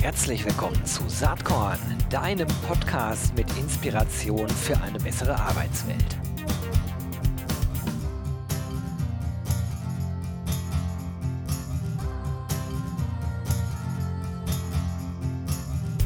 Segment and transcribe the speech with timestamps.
[0.00, 6.16] Herzlich willkommen zu Saatkorn, deinem Podcast mit Inspiration für eine bessere Arbeitswelt.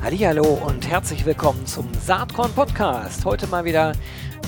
[0.02, 3.24] Hallo und herzlich willkommen zum Saatkorn Podcast.
[3.24, 3.92] Heute mal wieder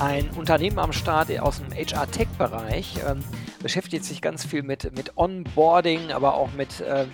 [0.00, 2.96] ein Unternehmen am Start aus dem HR Tech Bereich.
[3.08, 3.22] Ähm,
[3.62, 7.06] beschäftigt sich ganz viel mit, mit Onboarding, aber auch mit äh,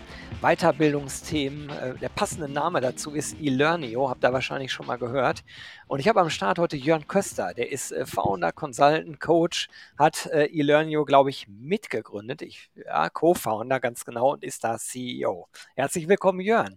[0.43, 1.71] Weiterbildungsthemen.
[1.71, 5.45] Äh, der passende Name dazu ist eLearnio, habt ihr wahrscheinlich schon mal gehört.
[5.87, 10.27] Und ich habe am Start heute Jörn Köster, der ist äh, Founder, Consultant, Coach, hat
[10.27, 12.43] äh, eLearnio, glaube ich, mitgegründet.
[12.43, 15.49] Ich, ja, Co-Founder ganz genau und ist da CEO.
[15.77, 16.77] Herzlich willkommen, Jörn.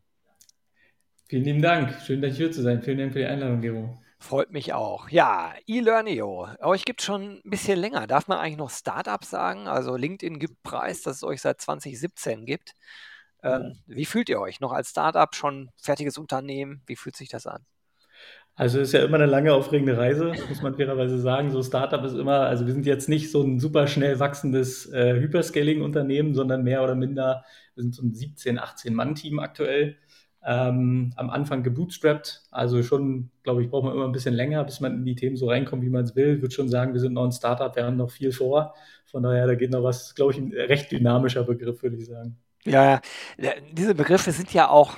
[1.28, 2.00] Vielen lieben Dank.
[2.06, 2.84] Schön, dass ich hier zu sein.
[2.84, 3.98] Vielen Dank für die Einladung, Gero.
[4.20, 5.10] Freut mich auch.
[5.10, 6.50] Ja, eLearnio.
[6.60, 8.06] Euch gibt es schon ein bisschen länger.
[8.06, 9.68] Darf man eigentlich noch Startup sagen?
[9.68, 12.76] Also LinkedIn gibt Preis, dass es euch seit 2017 gibt.
[13.46, 14.60] Ähm, wie fühlt ihr euch?
[14.60, 16.82] Noch als Startup schon fertiges Unternehmen?
[16.88, 17.64] Wie fühlt sich das an?
[18.56, 21.52] Also ist ja immer eine lange aufregende Reise, muss man fairerweise sagen.
[21.52, 25.14] So Startup ist immer, also wir sind jetzt nicht so ein super schnell wachsendes äh,
[25.20, 27.44] Hyperscaling-Unternehmen, sondern mehr oder minder,
[27.76, 29.98] wir sind so ein 17, 18 Mann-Team aktuell
[30.44, 32.44] ähm, am Anfang gebootstrapped.
[32.50, 35.36] Also schon, glaube ich, braucht man immer ein bisschen länger, bis man in die Themen
[35.36, 36.36] so reinkommt, wie man es will.
[36.36, 38.74] Ich würde schon sagen, wir sind noch ein Startup, wir haben noch viel vor.
[39.06, 42.38] Von daher, da geht noch was, glaube ich, ein recht dynamischer Begriff, würde ich sagen.
[42.66, 43.00] Ja,
[43.72, 44.98] diese Begriffe sind ja auch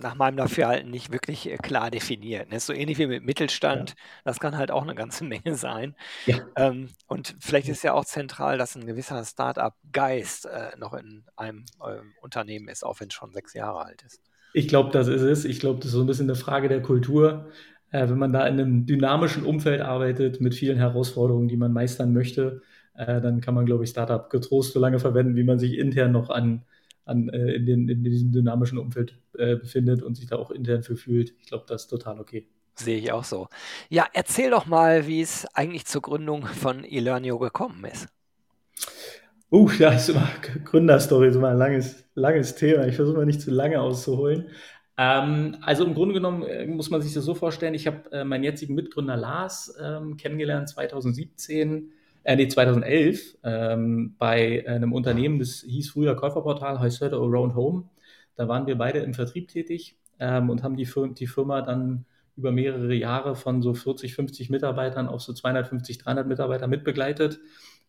[0.00, 2.50] nach meinem Dafürhalten nicht wirklich äh, klar definiert.
[2.50, 2.58] Ne?
[2.58, 3.96] So ähnlich wie mit Mittelstand, ja.
[4.24, 5.94] das kann halt auch eine ganze Menge sein.
[6.24, 6.38] Ja.
[6.56, 11.66] Ähm, und vielleicht ist ja auch zentral, dass ein gewisser Start-up-Geist äh, noch in einem
[11.80, 14.20] äh, Unternehmen ist, auch wenn es schon sechs Jahre alt ist.
[14.54, 15.44] Ich glaube, das ist es.
[15.44, 17.50] Ich glaube, das ist so ein bisschen eine Frage der Kultur.
[17.90, 22.12] Äh, wenn man da in einem dynamischen Umfeld arbeitet mit vielen Herausforderungen, die man meistern
[22.12, 22.62] möchte,
[22.94, 26.28] dann kann man, glaube ich, Startup getrost so lange verwenden, wie man sich intern noch
[26.28, 26.66] an,
[27.04, 30.82] an äh, in, den, in, diesem dynamischen Umfeld äh, befindet und sich da auch intern
[30.82, 31.34] für fühlt.
[31.40, 32.46] Ich glaube, das ist total okay.
[32.74, 33.48] Sehe ich auch so.
[33.90, 38.08] Ja, erzähl doch mal, wie es eigentlich zur Gründung von eLearnio gekommen ist.
[39.50, 40.28] Uh, ja, ist immer
[40.64, 42.86] Gründerstory, ist immer ein langes, langes Thema.
[42.86, 44.48] Ich versuche mal nicht zu lange auszuholen.
[44.96, 48.24] Ähm, also im Grunde genommen äh, muss man sich das so vorstellen, ich habe äh,
[48.24, 51.92] meinen jetzigen Mitgründer Lars ähm, kennengelernt 2017,
[52.24, 57.84] äh, nee, 2011 ähm, bei einem Unternehmen, das hieß früher Käuferportal, heißt heute Around Home.
[58.36, 62.06] Da waren wir beide im Vertrieb tätig ähm, und haben die, Fir die Firma dann
[62.36, 67.40] über mehrere Jahre von so 40, 50 Mitarbeitern auf so 250, 300 Mitarbeiter mitbegleitet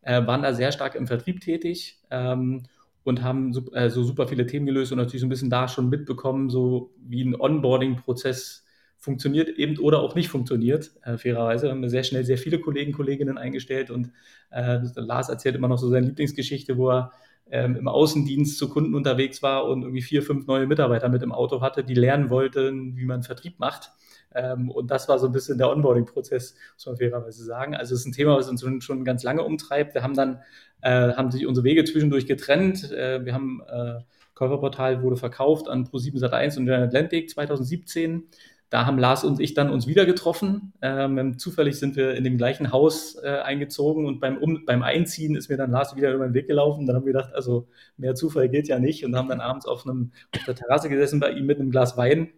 [0.04, 2.64] äh, waren da sehr stark im Vertrieb tätig ähm,
[3.04, 5.68] und haben so, äh, so super viele Themen gelöst und natürlich so ein bisschen da
[5.68, 8.63] schon mitbekommen, so wie ein Onboarding-Prozess
[9.04, 11.66] funktioniert eben oder auch nicht funktioniert, äh, fairerweise.
[11.66, 14.12] Wir haben sehr schnell sehr viele Kollegen, Kolleginnen eingestellt und
[14.50, 17.12] äh, Lars erzählt immer noch so seine Lieblingsgeschichte, wo er
[17.52, 21.34] ähm, im Außendienst zu Kunden unterwegs war und irgendwie vier, fünf neue Mitarbeiter mit im
[21.34, 23.92] Auto hatte, die lernen wollten, wie man Vertrieb macht.
[24.34, 27.76] Ähm, und das war so ein bisschen der Onboarding-Prozess, muss man fairerweise sagen.
[27.76, 29.96] Also es ist ein Thema, was uns schon, ganz lange umtreibt.
[29.96, 30.40] Wir haben dann,
[30.82, 32.90] äh, haben sich unsere Wege zwischendurch getrennt.
[32.94, 34.00] Äh, wir haben, äh,
[34.34, 38.30] Käuferportal wurde verkauft an Pro7 Sat1 und Atlantic 2017.
[38.74, 40.74] Da haben Lars und ich dann uns wieder getroffen.
[40.82, 45.36] Ähm, zufällig sind wir in dem gleichen Haus äh, eingezogen und beim, um, beim Einziehen
[45.36, 46.88] ist mir dann Lars wieder über den Weg gelaufen.
[46.88, 47.68] Dann haben wir gedacht, also
[47.98, 51.20] mehr Zufall geht ja nicht und haben dann abends auf, einem, auf der Terrasse gesessen
[51.20, 52.32] bei ihm mit einem Glas Wein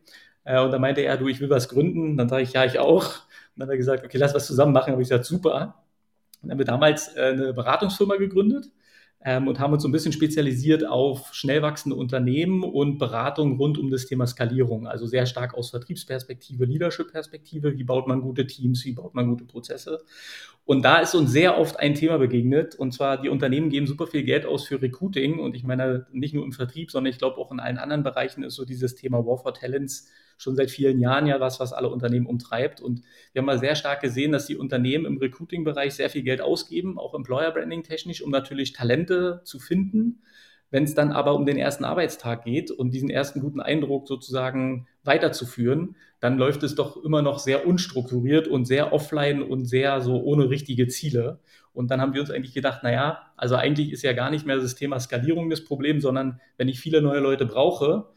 [0.43, 2.17] äh, und dann meinte er, du, ich will was gründen.
[2.17, 3.05] Dann sage ich, ja, ich auch.
[3.05, 4.91] Und dann hat er gesagt, okay, lass was zusammen machen.
[4.91, 5.85] Habe ich gesagt, super.
[6.41, 8.65] Dann haben wir damals äh, eine Beratungsfirma gegründet
[9.25, 13.79] ähm, und haben uns so ein bisschen spezialisiert auf schnell wachsende Unternehmen und Beratung rund
[13.79, 14.87] um das Thema Skalierung.
[14.87, 17.75] Also sehr stark aus Vertriebsperspektive, Leadership-Perspektive.
[17.75, 18.85] Wie baut man gute Teams?
[18.85, 20.03] Wie baut man gute Prozesse?
[20.63, 22.75] Und da ist uns sehr oft ein Thema begegnet.
[22.75, 25.39] Und zwar, die Unternehmen geben super viel Geld aus für Recruiting.
[25.39, 28.43] Und ich meine, nicht nur im Vertrieb, sondern ich glaube auch in allen anderen Bereichen
[28.43, 30.07] ist so dieses Thema War for Talents
[30.37, 32.81] schon seit vielen Jahren ja was, was alle Unternehmen umtreibt.
[32.81, 33.01] Und
[33.31, 36.97] wir haben mal sehr stark gesehen, dass die Unternehmen im Recruiting-Bereich sehr viel Geld ausgeben,
[36.97, 40.21] auch Employer Branding technisch, um natürlich Talente zu finden.
[40.71, 44.87] Wenn es dann aber um den ersten Arbeitstag geht und diesen ersten guten Eindruck sozusagen
[45.03, 50.21] weiterzuführen, dann läuft es doch immer noch sehr unstrukturiert und sehr offline und sehr so
[50.21, 51.39] ohne richtige Ziele.
[51.71, 54.57] Und dann haben wir uns eigentlich gedacht, naja, also eigentlich ist ja gar nicht mehr
[54.57, 58.07] das Thema Skalierung das Problem, sondern wenn ich viele neue Leute brauche,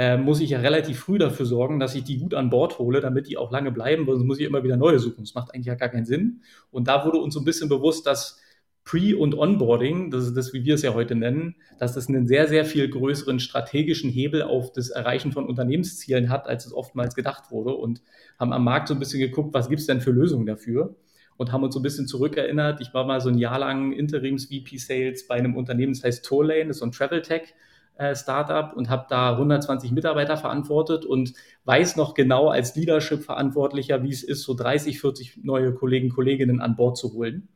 [0.00, 3.02] äh, muss ich ja relativ früh dafür sorgen, dass ich die gut an Bord hole,
[3.02, 5.24] damit die auch lange bleiben, sonst muss ich immer wieder neue suchen.
[5.24, 6.40] Das macht eigentlich ja gar keinen Sinn.
[6.70, 8.40] Und da wurde uns so ein bisschen bewusst, dass
[8.82, 12.26] Pre- und Onboarding, das ist das, wie wir es ja heute nennen, dass das einen
[12.26, 17.14] sehr, sehr viel größeren strategischen Hebel auf das Erreichen von Unternehmenszielen hat, als es oftmals
[17.14, 18.00] gedacht wurde und
[18.38, 20.96] haben am Markt so ein bisschen geguckt, was gibt es denn für Lösungen dafür
[21.36, 22.80] und haben uns so ein bisschen zurückerinnert.
[22.80, 26.68] Ich war mal so ein Jahr lang Interims-VP Sales bei einem Unternehmen, das heißt Tourlane,
[26.68, 27.54] das ist so ein Travel Tech
[28.00, 34.10] äh, Startup und habe da 120 Mitarbeiter verantwortet und weiß noch genau als Leadership-Verantwortlicher, wie
[34.10, 37.48] es ist, so 30, 40 neue Kollegen, Kolleginnen an Bord zu holen.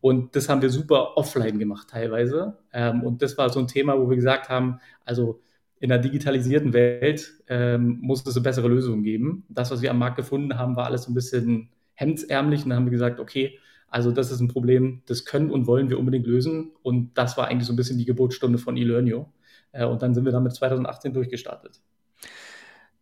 [0.00, 2.58] Und das haben wir super offline gemacht teilweise.
[2.72, 5.40] Ähm, und das war so ein Thema, wo wir gesagt haben, also
[5.80, 9.44] in der digitalisierten Welt ähm, muss es eine bessere Lösung geben.
[9.48, 12.62] Das, was wir am Markt gefunden haben, war alles so ein bisschen hemdsärmlich.
[12.62, 13.58] Und dann haben wir gesagt, okay,
[13.88, 16.70] also das ist ein Problem, das können und wollen wir unbedingt lösen.
[16.82, 19.32] Und das war eigentlich so ein bisschen die Geburtsstunde von eLearnio.
[19.72, 21.80] Äh, und dann sind wir damit 2018 durchgestartet.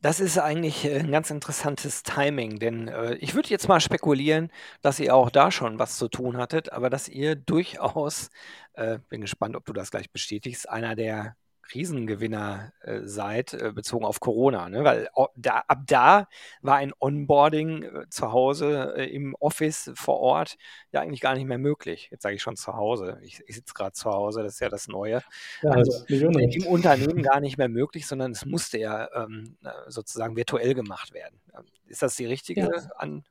[0.03, 4.51] Das ist eigentlich äh, ein ganz interessantes Timing, denn äh, ich würde jetzt mal spekulieren,
[4.83, 8.31] dass ihr auch da schon was zu tun hattet, aber dass ihr durchaus,
[8.75, 11.37] äh, bin gespannt, ob du das gleich bestätigst, einer der
[11.69, 14.69] Krisengewinner äh, seid, äh, bezogen auf Corona.
[14.69, 14.85] Ne?
[14.85, 16.29] Weil da, ab da
[16.63, 20.57] war ein Onboarding äh, zu Hause äh, im Office vor Ort
[20.93, 22.09] ja eigentlich gar nicht mehr möglich.
[22.11, 23.19] Jetzt sage ich schon zu Hause.
[23.23, 25.23] Ich, ich sitze gerade zu Hause, das ist ja das Neue.
[25.63, 29.57] Ja, also im Unternehmen gar nicht mehr möglich, sondern es musste ja ähm,
[29.89, 31.41] sozusagen virtuell gemacht werden.
[31.87, 32.71] Ist das die richtige ja.
[32.97, 33.25] An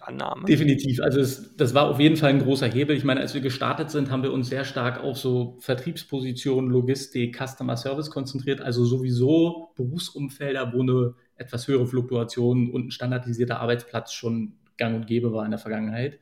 [0.00, 0.44] Annahme.
[0.46, 1.00] Definitiv.
[1.00, 2.96] Also es, das war auf jeden Fall ein großer Hebel.
[2.96, 7.36] Ich meine, als wir gestartet sind, haben wir uns sehr stark auf so Vertriebspositionen, Logistik,
[7.36, 8.60] Customer Service konzentriert.
[8.60, 15.06] Also sowieso Berufsumfelder, wo eine etwas höhere Fluktuation und ein standardisierter Arbeitsplatz schon gang und
[15.06, 16.18] gäbe war in der Vergangenheit.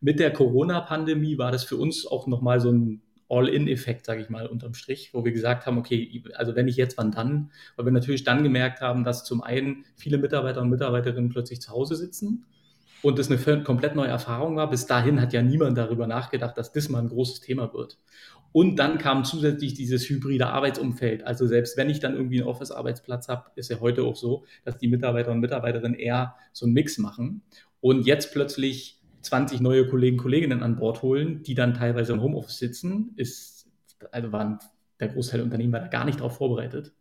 [0.00, 4.48] Mit der Corona-Pandemie war das für uns auch nochmal so ein All-in-Effekt, sage ich mal,
[4.48, 7.52] unterm Strich, wo wir gesagt haben, okay, also wenn nicht jetzt, wann dann?
[7.76, 11.70] Weil wir natürlich dann gemerkt haben, dass zum einen viele Mitarbeiter und Mitarbeiterinnen plötzlich zu
[11.70, 12.44] Hause sitzen
[13.02, 14.68] und das eine komplett neue Erfahrung war.
[14.70, 17.98] Bis dahin hat ja niemand darüber nachgedacht, dass das mal ein großes Thema wird.
[18.52, 21.24] Und dann kam zusätzlich dieses hybride Arbeitsumfeld.
[21.24, 24.76] Also selbst wenn ich dann irgendwie einen Office-Arbeitsplatz habe, ist ja heute auch so, dass
[24.78, 27.42] die Mitarbeiter und Mitarbeiterinnen eher so einen Mix machen
[27.80, 32.58] und jetzt plötzlich 20 neue Kollegen, Kolleginnen an Bord holen, die dann teilweise im Homeoffice
[32.58, 33.68] sitzen, ist,
[34.10, 34.58] also waren
[34.98, 36.92] der Großteil der Unternehmen war da gar nicht darauf vorbereitet.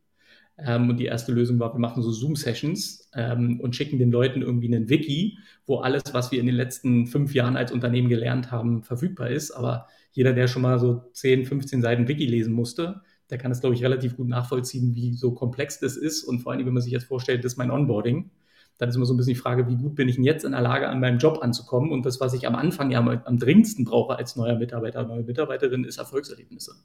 [0.65, 4.41] Ähm, und die erste Lösung war, wir machen so Zoom-Sessions ähm, und schicken den Leuten
[4.41, 8.51] irgendwie einen Wiki, wo alles, was wir in den letzten fünf Jahren als Unternehmen gelernt
[8.51, 9.51] haben, verfügbar ist.
[9.51, 13.61] Aber jeder, der schon mal so 10, 15 Seiten Wiki lesen musste, der kann es,
[13.61, 16.23] glaube ich, relativ gut nachvollziehen, wie so komplex das ist.
[16.23, 18.31] Und vor allem, wenn man sich jetzt vorstellt, das ist mein Onboarding,
[18.79, 20.53] dann ist immer so ein bisschen die Frage, wie gut bin ich denn jetzt in
[20.53, 21.91] der Lage, an meinem Job anzukommen?
[21.91, 25.23] Und das, was ich am Anfang ja am, am dringendsten brauche als neuer Mitarbeiter, neue
[25.23, 26.75] Mitarbeiterin, ist Erfolgserlebnisse.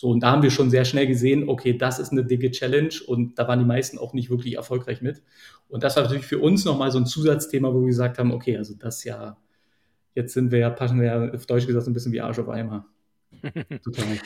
[0.00, 2.94] So, und da haben wir schon sehr schnell gesehen, okay, das ist eine dicke Challenge
[3.06, 5.22] und da waren die meisten auch nicht wirklich erfolgreich mit.
[5.68, 8.56] Und das war natürlich für uns nochmal so ein Zusatzthema, wo wir gesagt haben, okay,
[8.56, 9.36] also das ja,
[10.14, 12.48] jetzt sind wir ja, passen wir ja auf Deutsch gesagt ein bisschen wie Arsch auf
[12.48, 12.86] Eimer.
[13.84, 14.18] Total.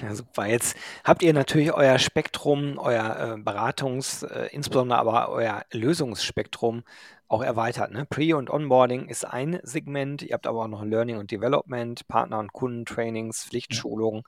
[0.00, 0.46] Ja, super.
[0.46, 6.84] Jetzt habt ihr natürlich euer Spektrum, euer äh, Beratungs-, äh, insbesondere aber euer Lösungsspektrum
[7.28, 7.92] auch erweitert.
[7.92, 8.06] Ne?
[8.06, 10.22] Pre- und Onboarding ist ein Segment.
[10.22, 14.22] Ihr habt aber auch noch Learning und Development, Partner- und Kundentrainings, Pflichtschulungen.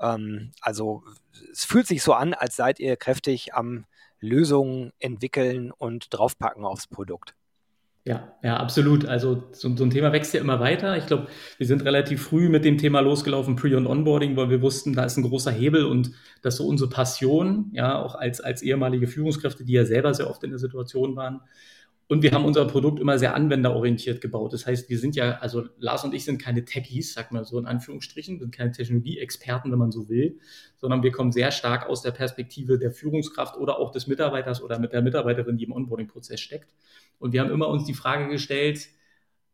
[0.00, 1.04] Ähm, also
[1.52, 3.84] es fühlt sich so an, als seid ihr kräftig am
[4.20, 7.34] Lösungen entwickeln und draufpacken aufs Produkt.
[8.04, 9.04] Ja, ja, absolut.
[9.04, 10.96] Also so, so, ein Thema wächst ja immer weiter.
[10.96, 11.26] Ich glaube,
[11.58, 15.04] wir sind relativ früh mit dem Thema losgelaufen, Pre- und Onboarding, weil wir wussten, da
[15.04, 19.08] ist ein großer Hebel und das ist so unsere Passion, ja, auch als, als ehemalige
[19.08, 21.42] Führungskräfte, die ja selber sehr oft in der Situation waren,
[22.08, 24.54] und wir haben unser Produkt immer sehr anwenderorientiert gebaut.
[24.54, 27.58] Das heißt, wir sind ja, also Lars und ich sind keine Techies, sag mal so
[27.58, 30.38] in Anführungsstrichen, sind keine Technologieexperten, wenn man so will,
[30.78, 34.78] sondern wir kommen sehr stark aus der Perspektive der Führungskraft oder auch des Mitarbeiters oder
[34.78, 36.72] mit der Mitarbeiterin, die im Onboarding-Prozess steckt.
[37.18, 38.88] Und wir haben immer uns die Frage gestellt,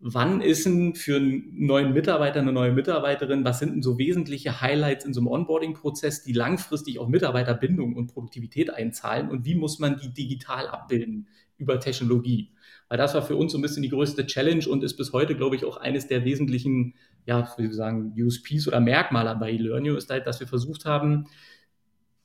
[0.00, 4.60] wann ist denn für einen neuen Mitarbeiter, eine neue Mitarbeiterin, was sind denn so wesentliche
[4.60, 9.78] Highlights in so einem Onboarding-Prozess, die langfristig auf Mitarbeiterbindung und Produktivität einzahlen und wie muss
[9.78, 12.50] man die digital abbilden über Technologie.
[12.88, 15.36] Weil das war für uns so ein bisschen die größte Challenge und ist bis heute,
[15.36, 19.96] glaube ich, auch eines der wesentlichen, ja, wie wir sagen, USPs oder Merkmale bei eLearnio
[19.96, 21.26] ist halt, dass wir versucht haben,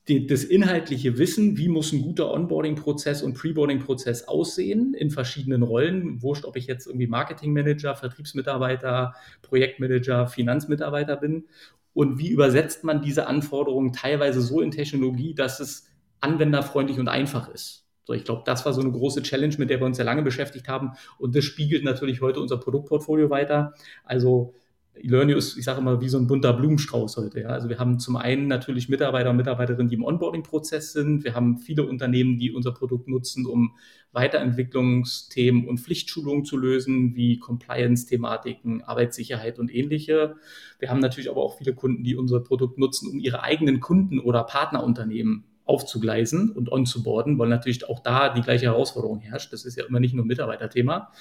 [0.08, 6.22] die, das inhaltliche Wissen, wie muss ein guter Onboarding-Prozess und Preboarding-Prozess aussehen in verschiedenen Rollen.
[6.22, 11.44] Wurscht, ob ich jetzt irgendwie Marketingmanager, Vertriebsmitarbeiter, Projektmanager, Finanzmitarbeiter bin.
[11.92, 15.86] Und wie übersetzt man diese Anforderungen teilweise so in Technologie, dass es
[16.20, 17.86] anwenderfreundlich und einfach ist.
[18.04, 20.22] So, ich glaube, das war so eine große Challenge, mit der wir uns sehr lange
[20.22, 20.92] beschäftigt haben.
[21.18, 23.74] Und das spiegelt natürlich heute unser Produktportfolio weiter.
[24.04, 24.54] Also
[25.02, 27.40] Learnio ist, ich sage immer, wie so ein bunter Blumenstrauß heute.
[27.40, 27.48] Ja.
[27.48, 31.24] Also wir haben zum einen natürlich Mitarbeiter und Mitarbeiterinnen, die im Onboarding-Prozess sind.
[31.24, 33.76] Wir haben viele Unternehmen, die unser Produkt nutzen, um
[34.12, 40.36] Weiterentwicklungsthemen und Pflichtschulungen zu lösen, wie Compliance-Thematiken, Arbeitssicherheit und ähnliche.
[40.78, 44.18] Wir haben natürlich aber auch viele Kunden, die unser Produkt nutzen, um ihre eigenen Kunden
[44.18, 49.52] oder Partnerunternehmen aufzugleisen und onzuboarden, weil natürlich auch da die gleiche Herausforderung herrscht.
[49.52, 51.12] Das ist ja immer nicht nur ein Mitarbeiterthema.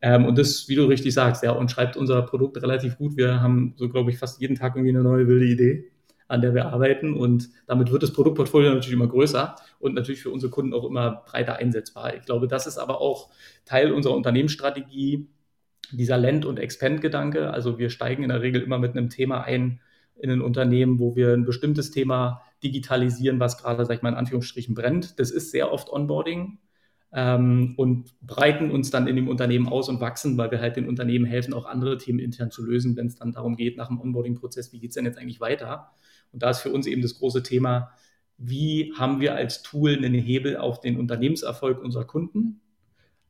[0.00, 3.16] Ähm, und das, wie du richtig sagst, ja, und schreibt unser Produkt relativ gut.
[3.16, 5.90] Wir haben so, glaube ich, fast jeden Tag irgendwie eine neue wilde Idee.
[6.28, 7.14] an der wir arbeiten.
[7.14, 11.22] Und damit wird das Produktportfolio natürlich immer größer und natürlich für unsere Kunden auch immer
[11.26, 12.14] breiter einsetzbar.
[12.16, 13.30] Ich glaube, das ist aber auch
[13.64, 15.26] Teil unserer Unternehmensstrategie,
[15.90, 17.50] dieser Land- und Expand-Gedanke.
[17.50, 19.80] Also wir steigen in der Regel immer mit einem Thema ein
[20.20, 24.16] in ein Unternehmen, wo wir ein bestimmtes Thema digitalisieren, was gerade, sag ich mal, in
[24.16, 25.18] Anführungsstrichen brennt.
[25.20, 26.58] Das ist sehr oft Onboarding
[27.12, 30.88] ähm, und breiten uns dann in dem Unternehmen aus und wachsen, weil wir halt den
[30.88, 34.00] Unternehmen helfen, auch andere Themen intern zu lösen, wenn es dann darum geht, nach dem
[34.00, 35.92] Onboarding-Prozess, wie geht es denn jetzt eigentlich weiter?
[36.32, 37.90] Und da ist für uns eben das große Thema,
[38.36, 42.60] wie haben wir als Tool einen Hebel auf den Unternehmenserfolg unserer Kunden?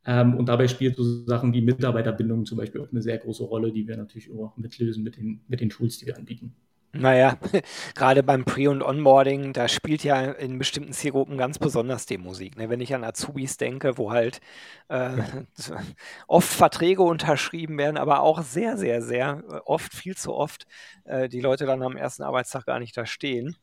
[0.05, 3.73] Ähm, und dabei spielt so Sachen wie Mitarbeiterbindung zum Beispiel auch eine sehr große Rolle,
[3.73, 6.55] die wir natürlich auch mitlösen mit den, mit den Tools, die wir anbieten.
[6.93, 7.37] Naja,
[7.95, 12.57] gerade beim Pre- und Onboarding, da spielt ja in bestimmten Zielgruppen ganz besonders die Musik.
[12.57, 12.71] Ne?
[12.71, 14.41] Wenn ich an Azubis denke, wo halt
[14.89, 15.11] äh,
[16.29, 20.67] oft Verträge unterschrieben werden, aber auch sehr, sehr, sehr äh, oft, viel zu oft,
[21.05, 23.57] äh, die Leute dann am ersten Arbeitstag gar nicht da stehen.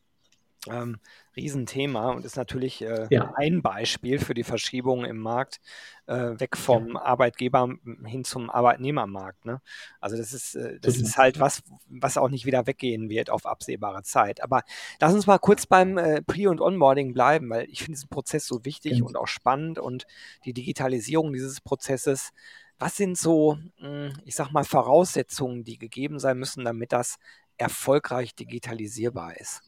[0.69, 0.99] Ähm,
[1.35, 3.33] Riesenthema und ist natürlich äh, ja.
[3.35, 5.59] ein Beispiel für die Verschiebung im Markt
[6.07, 6.95] äh, weg vom.
[6.97, 9.45] Arbeitgeber hin zum Arbeitnehmermarkt.
[9.45, 9.61] Ne?
[9.99, 13.45] Also das ist, äh, das ist halt was, was auch nicht wieder weggehen wird auf
[13.45, 14.41] absehbare Zeit.
[14.41, 14.63] Aber
[14.99, 18.47] lass uns mal kurz beim äh, Pre- und Onboarding bleiben, weil ich finde diesen Prozess
[18.47, 18.97] so wichtig ja.
[18.97, 19.07] Genau.
[19.07, 20.05] und auch spannend und
[20.45, 22.31] die Digitalisierung dieses Prozesses.
[22.77, 27.17] Was sind so, hm, ich sag mal, Voraussetzungen, die gegeben sein müssen, damit das
[27.57, 29.61] erfolgreich digitalisierbar ist?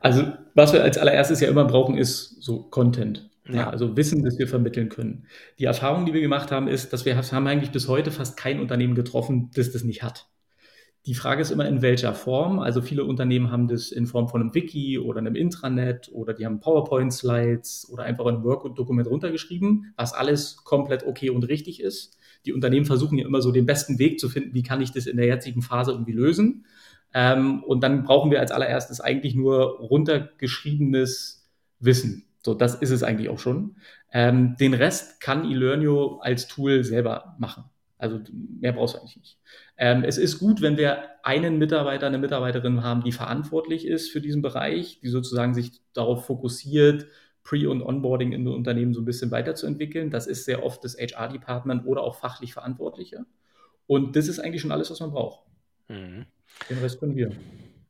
[0.00, 0.24] Also,
[0.54, 3.30] was wir als allererstes ja immer brauchen, ist so Content.
[3.48, 3.68] Ja.
[3.68, 5.26] also Wissen, das wir vermitteln können.
[5.58, 8.58] Die Erfahrung, die wir gemacht haben, ist, dass wir haben eigentlich bis heute fast kein
[8.58, 10.28] Unternehmen getroffen, das das nicht hat.
[11.06, 12.58] Die Frage ist immer, in welcher Form.
[12.58, 16.46] Also viele Unternehmen haben das in Form von einem Wiki oder einem Intranet oder die
[16.46, 22.16] haben PowerPoint-Slides oder einfach ein Word-Dokument runtergeschrieben, was alles komplett okay und richtig ist.
[22.46, 25.06] Die Unternehmen versuchen ja immer so den besten Weg zu finden, wie kann ich das
[25.06, 26.64] in der jetzigen Phase irgendwie lösen.
[27.14, 32.26] Ähm, und dann brauchen wir als allererstes eigentlich nur runtergeschriebenes Wissen.
[32.44, 33.76] So, das ist es eigentlich auch schon.
[34.12, 37.64] Ähm, den Rest kann eLearnio als Tool selber machen.
[37.96, 38.20] Also
[38.60, 39.38] mehr brauchst du eigentlich nicht.
[39.78, 44.20] Ähm, es ist gut, wenn wir einen Mitarbeiter, eine Mitarbeiterin haben, die verantwortlich ist für
[44.20, 47.06] diesen Bereich, die sozusagen sich darauf fokussiert,
[47.44, 50.10] Pre- und Onboarding in Unternehmen so ein bisschen weiterzuentwickeln.
[50.10, 53.26] Das ist sehr oft das HR-Department oder auch fachlich Verantwortliche.
[53.86, 55.44] Und das ist eigentlich schon alles, was man braucht.
[55.88, 56.26] Mhm.
[56.68, 57.32] Den Rest können wir.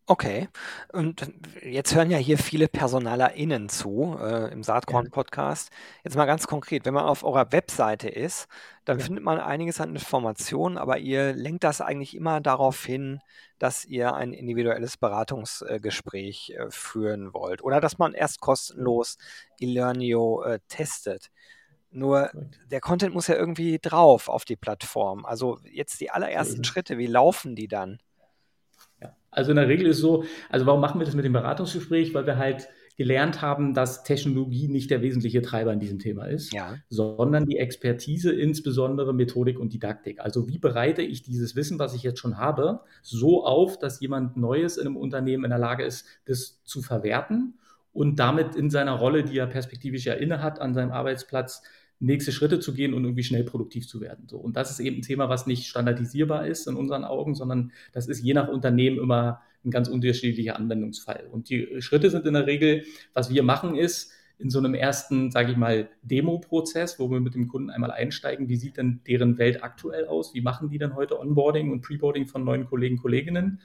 [0.07, 0.49] Okay.
[0.93, 1.33] Und
[1.63, 5.71] jetzt hören ja hier viele PersonalerInnen zu, äh, im Saatkorn-Podcast.
[6.05, 8.47] Jetzt mal ganz konkret, wenn man auf eurer Webseite ist,
[8.85, 9.05] dann Ja.
[9.07, 13.21] findet man einiges an Informationen, aber ihr lenkt das eigentlich immer darauf hin,
[13.59, 19.17] dass ihr ein individuelles Beratungsgespräch äh, führen wollt oder dass man erst kostenlos
[19.59, 21.31] eLearnio äh, testet.
[21.91, 22.31] Nur
[22.71, 25.25] der Content muss ja irgendwie drauf auf die Plattform.
[25.25, 28.01] Also jetzt die allerersten Schritte, wie laufen die dann?
[29.35, 32.15] Also in der Regel ist so, also warum machen wir das mit dem Beratungsgespräch?
[32.15, 36.53] Weil wir halt gelernt haben, dass Technologie nicht der wesentliche Treiber in diesem Thema ist,
[36.53, 36.77] ja.
[36.89, 40.21] sondern die Expertise, insbesondere Methodik und Didaktik.
[40.21, 44.37] Also wie bereite ich dieses Wissen, was ich jetzt schon habe, so auf, dass jemand
[44.37, 47.59] Neues in einem Unternehmen in der Lage ist, das zu verwerten
[47.93, 51.63] und damit in seiner Rolle, die er perspektivisch ja inne hat, an seinem Arbeitsplatz
[52.05, 54.29] nächste Schritte zu gehen und irgendwie schnell produktiv zu werden.
[54.29, 54.39] So.
[54.39, 58.07] Und das ist eben ein Thema, was nicht standardisierbar ist in unseren Augen, sondern das
[58.07, 61.29] ist je nach Unternehmen immer ein ganz unterschiedlicher Anwendungsfall.
[61.31, 62.85] Und die Schritte sind in der Regel,
[63.15, 67.35] was wir machen ist, in so einem ersten, sage ich mal, Demo-Prozess, wo wir mit
[67.35, 70.97] dem Kunden einmal einsteigen, wie sieht denn deren Welt aktuell aus, wie machen die denn
[70.97, 73.61] heute Onboarding und Preboarding von neuen Kollegen, Kolleginnen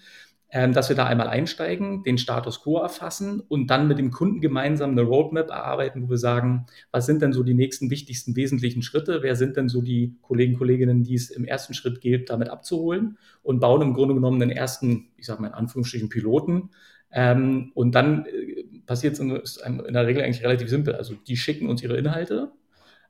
[0.52, 4.92] dass wir da einmal einsteigen, den Status quo erfassen und dann mit dem Kunden gemeinsam
[4.92, 9.22] eine Roadmap erarbeiten, wo wir sagen, was sind denn so die nächsten wichtigsten wesentlichen Schritte,
[9.22, 13.20] wer sind denn so die Kollegen, Kolleginnen, die es im ersten Schritt gilt, damit abzuholen
[13.44, 16.72] und bauen im Grunde genommen den ersten, ich sage mal in Anführungsstrichen, Piloten.
[17.12, 20.96] Ähm, und dann äh, passiert es in, in der Regel eigentlich relativ simpel.
[20.96, 22.52] Also die schicken uns ihre Inhalte.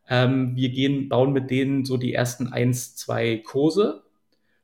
[0.09, 4.03] Ähm, wir gehen, bauen mit denen so die ersten eins, zwei Kurse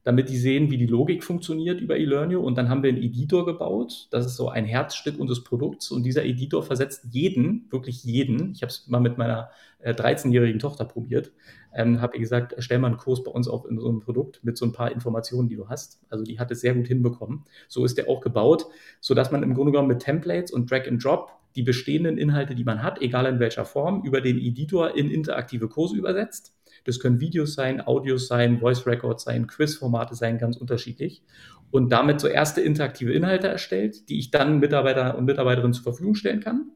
[0.05, 2.39] damit die sehen, wie die Logik funktioniert über eLearnio.
[2.39, 4.07] Und dann haben wir einen Editor gebaut.
[4.11, 5.89] Das ist so ein Herzstück unseres Produkts.
[5.89, 8.51] Und dieser Editor versetzt jeden, wirklich jeden.
[8.51, 11.31] Ich habe es mal mit meiner äh, 13-jährigen Tochter probiert.
[11.73, 14.43] Ähm, habe ihr gesagt, stell mal einen Kurs bei uns auf in so einem Produkt
[14.43, 15.99] mit so ein paar Informationen, die du hast.
[16.11, 17.43] Also die hat es sehr gut hinbekommen.
[17.67, 18.67] So ist der auch gebaut,
[19.01, 22.63] sodass man im Grunde genommen mit Templates und Drag and Drop die bestehenden Inhalte, die
[22.63, 26.55] man hat, egal in welcher Form, über den Editor in interaktive Kurse übersetzt
[26.85, 31.23] das können Videos sein, Audios sein, Voice Records sein, Quizformate sein, ganz unterschiedlich.
[31.71, 36.15] Und damit so erste interaktive Inhalte erstellt, die ich dann Mitarbeiter und Mitarbeiterinnen zur Verfügung
[36.15, 36.71] stellen kann.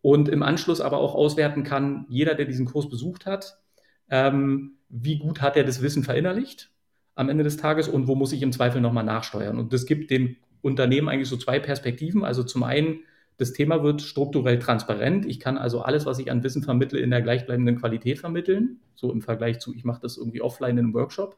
[0.00, 3.58] Und im Anschluss aber auch auswerten kann, jeder, der diesen Kurs besucht hat,
[4.10, 6.70] ähm, wie gut hat er das Wissen verinnerlicht
[7.14, 9.58] am Ende des Tages und wo muss ich im Zweifel nochmal nachsteuern.
[9.58, 12.24] Und das gibt den Unternehmen eigentlich so zwei Perspektiven.
[12.24, 13.00] Also zum einen,
[13.36, 15.26] das Thema wird strukturell transparent.
[15.26, 18.80] Ich kann also alles, was ich an Wissen vermittle, in der gleichbleibenden Qualität vermitteln.
[18.94, 21.36] So im Vergleich zu, ich mache das irgendwie offline in einem Workshop.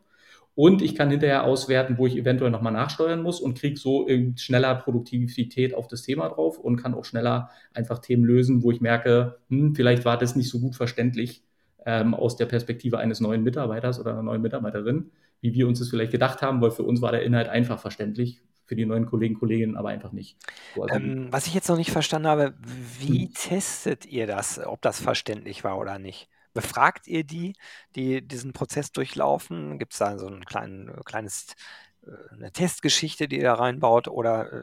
[0.55, 4.75] Und ich kann hinterher auswerten, wo ich eventuell nochmal nachsteuern muss und kriege so schneller
[4.75, 9.39] Produktivität auf das Thema drauf und kann auch schneller einfach Themen lösen, wo ich merke,
[9.51, 11.45] hm, vielleicht war das nicht so gut verständlich
[11.85, 15.11] ähm, aus der Perspektive eines neuen Mitarbeiters oder einer neuen Mitarbeiterin,
[15.43, 18.41] wie wir uns das vielleicht gedacht haben, weil für uns war der Inhalt einfach verständlich,
[18.67, 20.37] für die neuen Kollegen, Kolleginnen aber einfach nicht.
[20.75, 22.55] So, also ähm, was ich jetzt noch nicht verstanden habe,
[22.99, 23.35] wie hm.
[23.35, 26.29] testet ihr das, ob das verständlich war oder nicht?
[26.53, 27.55] Befragt ihr die,
[27.95, 29.79] die diesen Prozess durchlaufen?
[29.79, 31.55] Gibt es da so ein klein, kleines,
[32.05, 34.09] äh, eine Testgeschichte, die ihr da reinbaut?
[34.09, 34.63] Oder äh,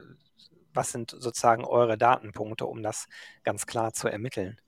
[0.74, 3.08] was sind sozusagen eure Datenpunkte, um das
[3.44, 4.60] ganz klar zu ermitteln?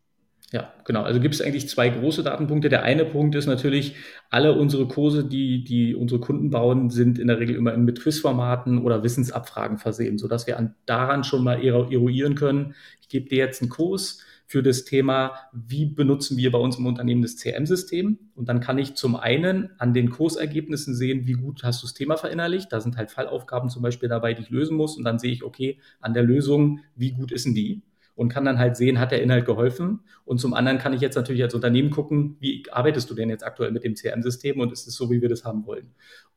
[0.52, 1.02] Ja, genau.
[1.02, 2.70] Also gibt es eigentlich zwei große Datenpunkte.
[2.70, 3.96] Der eine Punkt ist natürlich,
[4.30, 8.84] alle unsere Kurse, die, die unsere Kunden bauen, sind in der Regel immer mit Quizformaten
[8.84, 12.76] oder Wissensabfragen versehen, sodass wir an, daran schon mal eruieren können.
[13.02, 16.86] Ich gebe dir jetzt einen Kurs, für das Thema, wie benutzen wir bei uns im
[16.86, 18.20] Unternehmen das CM-System.
[18.36, 21.96] Und dann kann ich zum einen an den Kursergebnissen sehen, wie gut hast du das
[21.96, 22.72] Thema verinnerlicht.
[22.72, 24.98] Da sind halt Fallaufgaben zum Beispiel dabei, die ich lösen muss.
[24.98, 27.82] Und dann sehe ich, okay, an der Lösung, wie gut ist denn die?
[28.16, 30.00] Und kann dann halt sehen, hat der Inhalt geholfen?
[30.24, 33.46] Und zum anderen kann ich jetzt natürlich als Unternehmen gucken, wie arbeitest du denn jetzt
[33.46, 35.94] aktuell mit dem CM-System und ist es so, wie wir das haben wollen?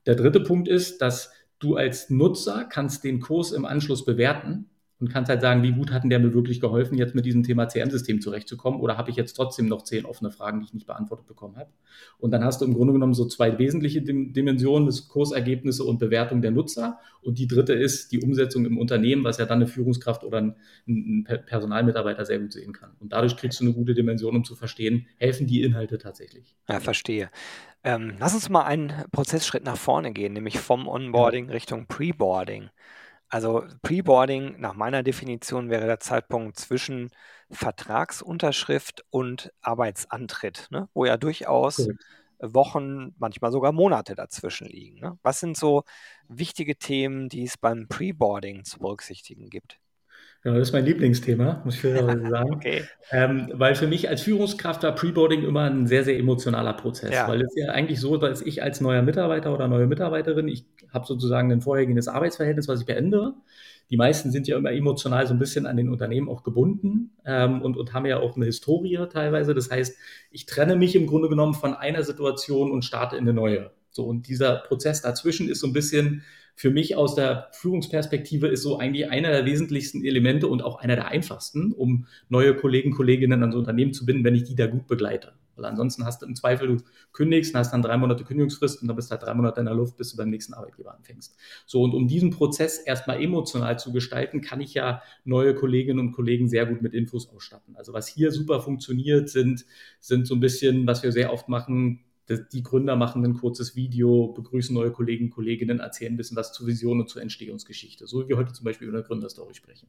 [0.07, 4.69] Der dritte Punkt ist, dass du als Nutzer kannst den Kurs im Anschluss bewerten
[5.01, 7.43] und kannst halt sagen, wie gut hat denn der mir wirklich geholfen, jetzt mit diesem
[7.45, 10.87] Thema CM-System zurechtzukommen oder habe ich jetzt trotzdem noch zehn offene Fragen, die ich nicht
[10.87, 11.71] beantwortet bekommen habe.
[12.19, 16.43] Und dann hast du im Grunde genommen so zwei wesentliche Dimensionen, das Kursergebnisse und Bewertung
[16.43, 16.99] der Nutzer.
[17.23, 20.57] Und die dritte ist die Umsetzung im Unternehmen, was ja dann eine Führungskraft oder ein,
[20.89, 22.91] ein Personalmitarbeiter sehr gut sehen kann.
[22.99, 26.57] Und dadurch kriegst du eine gute Dimension, um zu verstehen, helfen die Inhalte tatsächlich.
[26.69, 27.31] Ja, verstehe.
[27.85, 31.51] Ähm, lass uns mal einen Prozessschritt nach vorne gehen, nämlich vom Onboarding.
[31.51, 32.71] Richtung Preboarding.
[33.29, 37.11] Also Preboarding nach meiner Definition wäre der Zeitpunkt zwischen
[37.51, 40.89] Vertragsunterschrift und Arbeitsantritt, ne?
[40.95, 42.05] wo ja durchaus Korrekt.
[42.41, 45.01] Wochen, manchmal sogar Monate dazwischen liegen.
[45.01, 45.19] Ne?
[45.23, 45.83] Was sind so
[46.29, 49.81] wichtige Themen, die es beim Preboarding zu berücksichtigen gibt?
[50.43, 52.55] Genau, das ist mein Lieblingsthema, muss ich fairerweise sagen.
[52.55, 52.85] okay.
[53.11, 57.13] Ähm, weil für mich als Führungskraft war Preboarding immer ein sehr, sehr emotionaler Prozess.
[57.13, 57.27] Ja.
[57.27, 61.07] Weil es ja eigentlich so, dass ich als neuer Mitarbeiter oder neue Mitarbeiterin, ich habe
[61.07, 63.35] sozusagen ein vorhergehendes Arbeitsverhältnis, was ich beende.
[63.91, 67.63] Die meisten sind ja immer emotional so ein bisschen an den Unternehmen auch gebunden ähm,
[67.63, 69.55] und, und haben ja auch eine Historie teilweise.
[69.55, 69.97] Das heißt,
[70.31, 73.71] ich trenne mich im Grunde genommen von einer Situation und starte in eine neue.
[73.91, 76.23] So, und dieser Prozess dazwischen ist so ein bisschen
[76.59, 80.97] für mich aus der Führungsperspektive ist so eigentlich einer der wesentlichsten Elemente und auch einer
[80.97, 84.89] der einfachsten, um neue Kollegen, Kolleginnen ans Unternehmen zu binden, wenn ich die da gut
[84.89, 85.35] begleite.
[85.55, 88.97] Weil ansonsten hast du im Zweifel, du kündigst, hast dann drei Monate Kündigungsfrist und dann
[88.97, 91.37] bist du halt drei Monate in der Luft, bis du beim nächsten Arbeitgeber anfängst.
[91.65, 96.11] So, und um diesen Prozess erstmal emotional zu gestalten, kann ich ja neue Kolleginnen und
[96.11, 97.77] Kollegen sehr gut mit Infos ausstatten.
[97.77, 99.65] Also was hier super funktioniert, sind,
[100.01, 104.29] sind so ein bisschen, was wir sehr oft machen, die Gründer machen ein kurzes Video,
[104.29, 108.23] begrüßen neue Kollegen und Kolleginnen, erzählen ein bisschen was zur Vision und zur Entstehungsgeschichte, so
[108.23, 109.89] wie wir heute zum Beispiel über eine Gründerstory sprechen.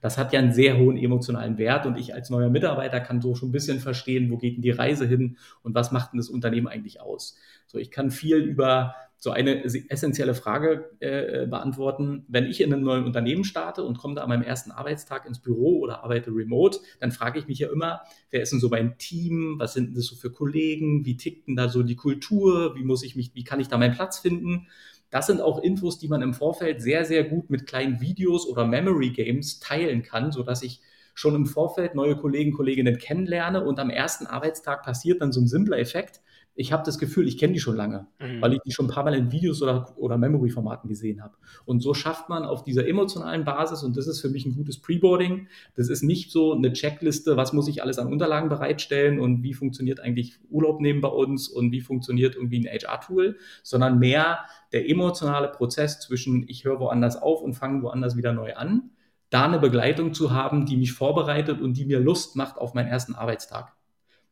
[0.00, 3.34] Das hat ja einen sehr hohen emotionalen Wert und ich als neuer Mitarbeiter kann so
[3.34, 6.28] schon ein bisschen verstehen, wo geht denn die Reise hin und was macht denn das
[6.28, 7.36] Unternehmen eigentlich aus.
[7.66, 12.24] So, ich kann viel über so eine essentielle Frage äh, beantworten.
[12.28, 15.40] Wenn ich in einem neuen Unternehmen starte und komme da an meinem ersten Arbeitstag ins
[15.40, 18.96] Büro oder arbeite remote, dann frage ich mich ja immer, wer ist denn so mein
[18.96, 19.56] Team?
[19.58, 21.04] Was sind denn das so für Kollegen?
[21.04, 22.74] Wie tickt denn da so die Kultur?
[22.76, 24.68] Wie muss ich mich, wie kann ich da meinen Platz finden?
[25.10, 28.66] Das sind auch Infos, die man im Vorfeld sehr, sehr gut mit kleinen Videos oder
[28.66, 30.80] Memory Games teilen kann, sodass ich
[31.12, 35.48] schon im Vorfeld neue Kollegen, Kolleginnen kennenlerne und am ersten Arbeitstag passiert dann so ein
[35.48, 36.22] simpler Effekt
[36.60, 38.42] ich habe das Gefühl, ich kenne die schon lange, mhm.
[38.42, 41.34] weil ich die schon ein paar Mal in Videos oder, oder Memory-Formaten gesehen habe.
[41.64, 44.78] Und so schafft man auf dieser emotionalen Basis, und das ist für mich ein gutes
[44.78, 49.42] Preboarding, das ist nicht so eine Checkliste, was muss ich alles an Unterlagen bereitstellen und
[49.42, 54.40] wie funktioniert eigentlich Urlaub nehmen bei uns und wie funktioniert irgendwie ein HR-Tool, sondern mehr
[54.72, 58.90] der emotionale Prozess zwischen ich höre woanders auf und fange woanders wieder neu an,
[59.30, 62.88] da eine Begleitung zu haben, die mich vorbereitet und die mir Lust macht auf meinen
[62.88, 63.72] ersten Arbeitstag.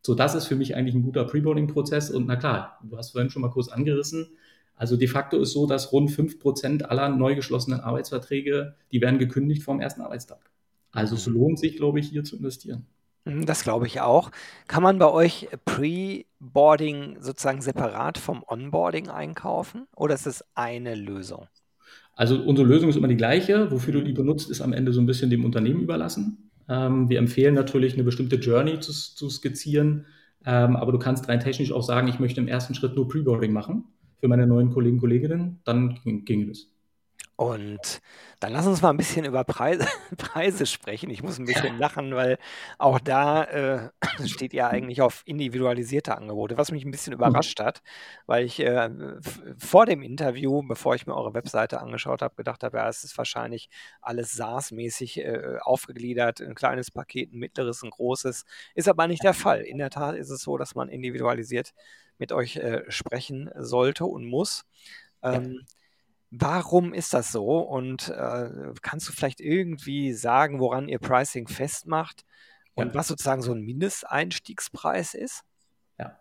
[0.02, 2.10] So, das ist für mich eigentlich ein guter Preboarding-Prozess.
[2.10, 4.28] Und na klar, du hast vorhin schon mal kurz angerissen.
[4.74, 9.62] Also de facto ist so, dass rund 5% aller neu geschlossenen Arbeitsverträge, die werden gekündigt
[9.62, 10.50] vom ersten Arbeitstag.
[10.92, 11.34] Also es mhm.
[11.34, 12.86] lohnt sich, glaube ich, hier zu investieren.
[13.24, 14.30] Mhm, das glaube ich auch.
[14.68, 21.48] Kann man bei euch Preboarding sozusagen separat vom Onboarding einkaufen oder ist es eine Lösung?
[22.14, 23.70] Also unsere Lösung ist immer die gleiche.
[23.70, 26.47] Wofür du die benutzt, ist am Ende so ein bisschen dem Unternehmen überlassen.
[26.68, 30.06] Ähm, wir empfehlen natürlich, eine bestimmte Journey zu, zu skizzieren,
[30.44, 33.52] ähm, aber du kannst rein technisch auch sagen, ich möchte im ersten Schritt nur Preboarding
[33.52, 33.84] machen
[34.20, 36.77] für meine neuen Kollegen und Kolleginnen, dann ginge das.
[37.38, 38.00] Und
[38.40, 41.08] dann lass uns mal ein bisschen über Preise, Preise sprechen.
[41.08, 42.36] Ich muss ein bisschen lachen, weil
[42.78, 43.90] auch da äh,
[44.26, 47.80] steht ja eigentlich auf individualisierte Angebote, was mich ein bisschen überrascht hat,
[48.26, 48.90] weil ich äh,
[49.56, 53.16] vor dem Interview, bevor ich mir eure Webseite angeschaut habe, gedacht habe, ja, es ist
[53.16, 53.70] wahrscheinlich
[54.00, 58.46] alles SaaS-mäßig äh, aufgegliedert, ein kleines Paket, ein mittleres, ein großes.
[58.74, 59.60] Ist aber nicht der Fall.
[59.60, 61.72] In der Tat ist es so, dass man individualisiert
[62.18, 64.64] mit euch äh, sprechen sollte und muss.
[65.22, 65.66] Ähm, ja.
[66.30, 67.60] Warum ist das so?
[67.60, 72.24] Und äh, kannst du vielleicht irgendwie sagen, woran ihr Pricing festmacht
[72.74, 72.94] und ja.
[72.94, 75.42] was sozusagen so ein Mindesteinstiegspreis ist?
[75.98, 76.16] Ja,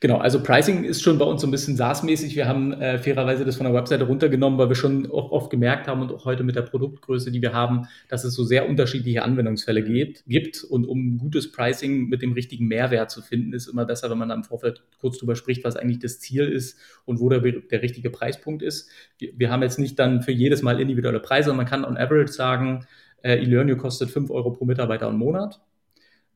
[0.00, 0.18] genau.
[0.18, 2.34] Also Pricing ist schon bei uns so ein bisschen SaaS-mäßig.
[2.34, 5.86] Wir haben äh, fairerweise das von der Webseite runtergenommen, weil wir schon auch oft gemerkt
[5.86, 9.22] haben und auch heute mit der Produktgröße, die wir haben, dass es so sehr unterschiedliche
[9.22, 10.64] Anwendungsfälle geht, gibt.
[10.64, 14.30] Und um gutes Pricing mit dem richtigen Mehrwert zu finden, ist immer besser, wenn man
[14.30, 17.82] da im Vorfeld kurz drüber spricht, was eigentlich das Ziel ist und wo der, der
[17.82, 18.90] richtige Preispunkt ist.
[19.18, 21.96] Wir, wir haben jetzt nicht dann für jedes Mal individuelle Preise, sondern man kann on
[21.96, 22.84] average sagen,
[23.22, 25.60] äh, Elearnio kostet 5 Euro pro Mitarbeiter im Monat.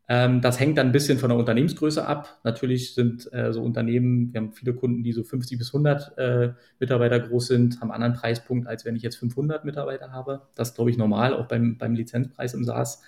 [0.06, 2.38] Ähm, das hängt dann ein bisschen von der Unternehmensgröße ab.
[2.44, 6.52] Natürlich sind äh, so Unternehmen, wir haben viele Kunden, die so 50 bis 100 äh,
[6.78, 10.42] Mitarbeiter groß sind, haben einen anderen Preispunkt, als wenn ich jetzt 500 Mitarbeiter habe.
[10.54, 13.02] Das glaube ich, normal, auch beim, beim Lizenzpreis im SaaS.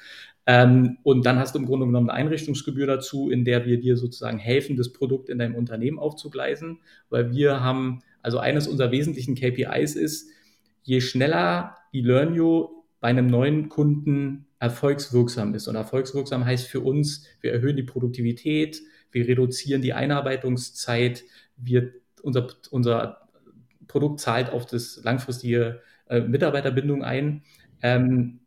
[0.47, 3.97] Ähm, und dann hast du im Grunde genommen eine Einrichtungsgebühr dazu, in der wir dir
[3.97, 6.79] sozusagen helfen, das Produkt in deinem Unternehmen aufzugleisen,
[7.11, 10.31] weil wir haben, also eines unserer wesentlichen KPIs ist,
[10.83, 12.76] je schneller die Learnio
[13.07, 15.69] bei einem neuen Kunden erfolgswirksam ist.
[15.69, 21.23] Und erfolgswirksam heißt für uns, wir erhöhen die Produktivität, wir reduzieren die Einarbeitungszeit,
[21.57, 21.93] wir,
[22.23, 23.29] unser, unser
[23.87, 27.43] Produkt zahlt auf das langfristige äh, Mitarbeiterbindung ein.
[27.81, 28.41] Ähm,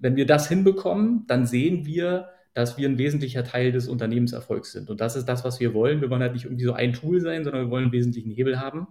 [0.00, 4.88] wenn wir das hinbekommen, dann sehen wir, dass wir ein wesentlicher Teil des Unternehmenserfolgs sind.
[4.88, 6.00] Und das ist das, was wir wollen.
[6.00, 8.58] Wir wollen halt nicht irgendwie so ein Tool sein, sondern wir wollen einen wesentlichen Hebel
[8.58, 8.86] haben.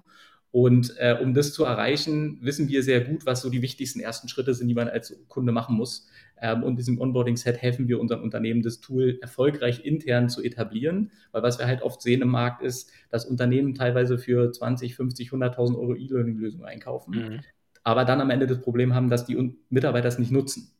[0.51, 4.27] Und äh, um das zu erreichen, wissen wir sehr gut, was so die wichtigsten ersten
[4.27, 6.07] Schritte sind, die man als Kunde machen muss.
[6.41, 11.11] Ähm, und diesem Onboarding-Set helfen wir unseren Unternehmen, das Tool erfolgreich intern zu etablieren.
[11.31, 15.29] Weil was wir halt oft sehen im Markt ist, dass Unternehmen teilweise für 20, 50,
[15.29, 17.39] 100.000 Euro E-Learning-Lösungen einkaufen, mhm.
[17.83, 20.73] aber dann am Ende das Problem haben, dass die Mitarbeiter es nicht nutzen.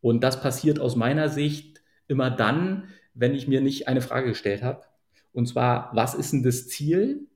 [0.00, 4.62] Und das passiert aus meiner Sicht immer dann, wenn ich mir nicht eine Frage gestellt
[4.62, 4.82] habe.
[5.32, 7.26] Und zwar, was ist denn das Ziel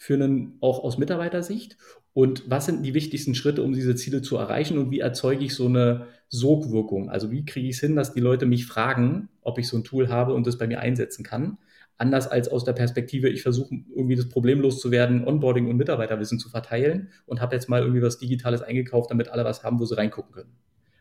[0.00, 1.76] für einen, auch aus Mitarbeitersicht?
[2.14, 4.78] Und was sind die wichtigsten Schritte, um diese Ziele zu erreichen?
[4.78, 7.10] Und wie erzeuge ich so eine Sogwirkung?
[7.10, 9.84] Also wie kriege ich es hin, dass die Leute mich fragen, ob ich so ein
[9.84, 11.58] Tool habe und das bei mir einsetzen kann?
[11.98, 16.48] Anders als aus der Perspektive, ich versuche irgendwie das Problem loszuwerden, Onboarding und Mitarbeiterwissen zu
[16.48, 19.98] verteilen und habe jetzt mal irgendwie was Digitales eingekauft, damit alle was haben, wo sie
[19.98, 20.56] reingucken können.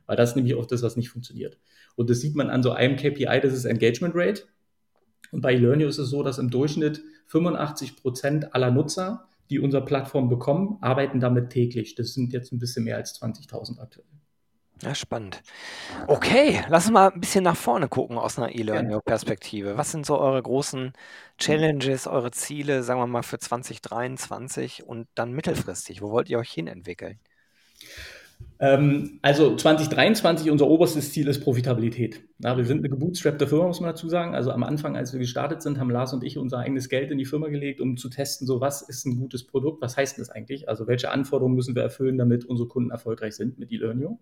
[0.08, 1.58] Weil das ist nämlich auch das, was nicht funktioniert.
[1.96, 4.44] Und das sieht man an so einem KPI, das ist Engagement Rate.
[5.32, 9.86] Und bei Learnio ist es so, dass im Durchschnitt 85 Prozent aller Nutzer, die unsere
[9.86, 11.96] Plattform bekommen, arbeiten damit täglich.
[11.96, 14.06] Das sind jetzt ein bisschen mehr als 20.000 aktuell.
[14.82, 15.42] Ja, spannend.
[16.08, 19.76] Okay, lass uns mal ein bisschen nach vorne gucken aus einer E-Learning-Perspektive.
[19.78, 20.94] Was sind so eure großen
[21.38, 26.02] Challenges, eure Ziele, sagen wir mal, für 2023 und dann mittelfristig?
[26.02, 27.20] Wo wollt ihr euch hin entwickeln?
[28.62, 32.21] Ähm, also 2023, unser oberstes Ziel ist Profitabilität.
[32.39, 34.36] Ja, wir sind eine gebootstrappte Firma, muss man dazu sagen.
[34.36, 37.17] Also am Anfang, als wir gestartet sind, haben Lars und ich unser eigenes Geld in
[37.17, 40.30] die Firma gelegt, um zu testen, so was ist ein gutes Produkt, was heißt das
[40.30, 40.67] eigentlich?
[40.67, 44.19] Also welche Anforderungen müssen wir erfüllen, damit unsere Kunden erfolgreich sind mit eLearnio?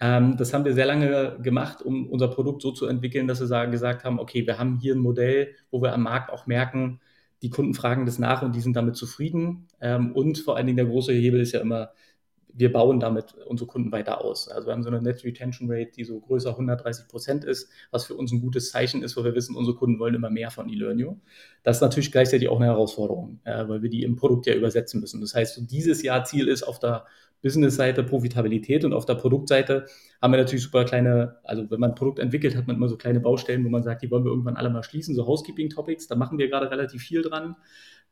[0.00, 3.48] Ähm, das haben wir sehr lange gemacht, um unser Produkt so zu entwickeln, dass wir
[3.48, 7.00] sagen, gesagt haben, okay, wir haben hier ein Modell, wo wir am Markt auch merken,
[7.42, 9.68] die Kunden fragen das nach und die sind damit zufrieden.
[9.80, 11.90] Ähm, und vor allen Dingen der große Hebel ist ja immer,
[12.52, 14.48] wir bauen damit unsere Kunden weiter aus.
[14.48, 18.06] Also wir haben so eine Net Retention Rate, die so größer 130 Prozent ist, was
[18.06, 20.68] für uns ein gutes Zeichen ist, wo wir wissen, unsere Kunden wollen immer mehr von
[20.68, 21.20] eLearnio.
[21.62, 25.00] Das ist natürlich gleichzeitig auch eine Herausforderung, äh, weil wir die im Produkt ja übersetzen
[25.00, 25.20] müssen.
[25.20, 27.04] Das heißt, so dieses Jahr Ziel ist auf der
[27.42, 29.86] Business-Seite Profitabilität und auf der Produktseite
[30.20, 32.96] haben wir natürlich super kleine, also wenn man ein Produkt entwickelt, hat man immer so
[32.96, 36.16] kleine Baustellen, wo man sagt, die wollen wir irgendwann alle mal schließen, so Housekeeping-Topics, da
[36.16, 37.56] machen wir gerade relativ viel dran.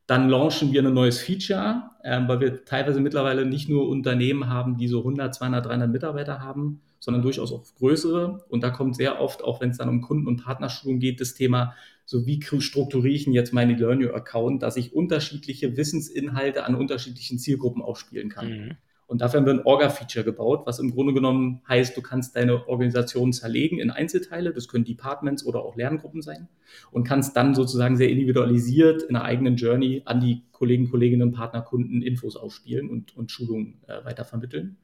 [0.07, 4.77] Dann launchen wir ein neues Feature, ähm, weil wir teilweise mittlerweile nicht nur Unternehmen haben,
[4.77, 8.45] die so 100, 200, 300 Mitarbeiter haben, sondern durchaus auch größere.
[8.49, 11.35] Und da kommt sehr oft, auch wenn es dann um Kunden- und Partnerschulung geht, das
[11.35, 17.39] Thema, so wie strukturiere ich denn jetzt meine Learning-Account, dass ich unterschiedliche Wissensinhalte an unterschiedlichen
[17.39, 18.49] Zielgruppen ausspielen kann.
[18.49, 18.77] Mhm.
[19.07, 22.69] Und dafür haben wir ein Orga-Feature gebaut, was im Grunde genommen heißt, du kannst deine
[22.69, 24.53] Organisation zerlegen in Einzelteile.
[24.53, 26.49] Das können Departments oder auch Lerngruppen sein.
[26.91, 31.63] Und kannst dann sozusagen sehr individualisiert in einer eigenen Journey an die Kollegen, Kolleginnen, Partner,
[31.63, 34.77] Kunden Infos ausspielen und, und Schulungen äh, weitervermitteln.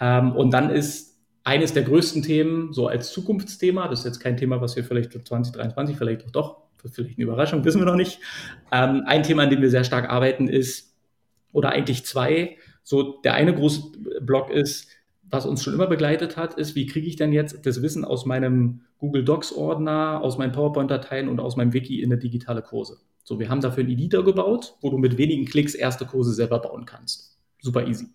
[0.00, 4.36] Ähm, und dann ist eines der größten Themen, so als Zukunftsthema, das ist jetzt kein
[4.36, 7.94] Thema, was wir vielleicht für 2023, vielleicht auch doch, vielleicht eine Überraschung, wissen wir noch
[7.94, 8.18] nicht.
[8.72, 10.96] Ähm, ein Thema, an dem wir sehr stark arbeiten, ist,
[11.52, 12.56] oder eigentlich zwei,
[12.88, 13.82] So, der eine große
[14.20, 14.86] Block ist,
[15.28, 18.26] was uns schon immer begleitet hat, ist, wie kriege ich denn jetzt das Wissen aus
[18.26, 22.98] meinem Google Docs-Ordner, aus meinen PowerPoint-Dateien und aus meinem Wiki in eine digitale Kurse.
[23.24, 26.60] So, wir haben dafür einen Editor gebaut, wo du mit wenigen Klicks erste Kurse selber
[26.60, 27.36] bauen kannst.
[27.60, 28.06] Super easy.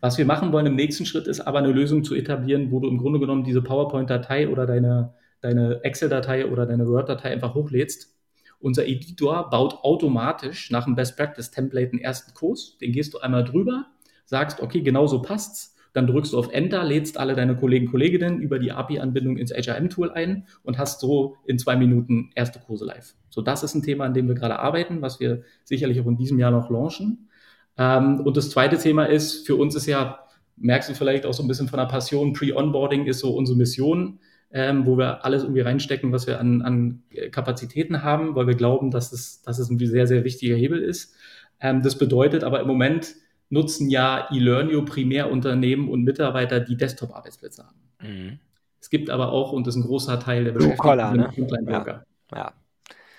[0.00, 2.88] Was wir machen wollen im nächsten Schritt ist aber eine Lösung zu etablieren, wo du
[2.88, 8.16] im Grunde genommen diese PowerPoint-Datei oder deine, deine Excel-Datei oder deine Word-Datei einfach hochlädst.
[8.60, 12.78] Unser Editor baut automatisch nach dem Best Practice Template einen ersten Kurs.
[12.78, 13.84] Den gehst du einmal drüber,
[14.26, 15.74] sagst, okay, genau so passt's.
[15.94, 20.10] Dann drückst du auf Enter, lädst alle deine Kollegen, Kolleginnen über die API-Anbindung ins HRM-Tool
[20.10, 23.14] ein und hast so in zwei Minuten erste Kurse live.
[23.30, 26.18] So, das ist ein Thema, an dem wir gerade arbeiten, was wir sicherlich auch in
[26.18, 27.30] diesem Jahr noch launchen.
[27.78, 30.18] Ähm, und das zweite Thema ist, für uns ist ja,
[30.58, 34.18] merkst du vielleicht auch so ein bisschen von der Passion, Pre-Onboarding ist so unsere Mission,
[34.52, 38.90] ähm, wo wir alles irgendwie reinstecken, was wir an, an Kapazitäten haben, weil wir glauben,
[38.90, 41.14] dass es, dass es ein sehr, sehr wichtiger Hebel ist.
[41.60, 43.14] Ähm, das bedeutet aber im Moment
[43.48, 47.80] nutzen ja eLearnio Primärunternehmen und Mitarbeiter, die Desktop-Arbeitsplätze haben.
[48.02, 48.38] Mhm.
[48.80, 51.32] Es gibt aber auch, und das ist ein großer Teil der Beschäftigten, ne?
[51.68, 52.04] Ja.
[52.34, 52.52] ja.